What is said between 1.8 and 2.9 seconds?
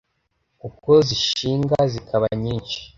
zikaba nyinshi